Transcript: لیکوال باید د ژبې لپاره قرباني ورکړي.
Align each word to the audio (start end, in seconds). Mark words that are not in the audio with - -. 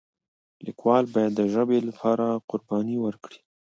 لیکوال 0.65 1.03
باید 1.13 1.31
د 1.35 1.41
ژبې 1.53 1.79
لپاره 1.89 2.25
قرباني 2.49 2.97
ورکړي. 3.01 3.39